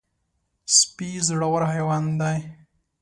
[0.77, 2.37] سپي زړور حیوان دی.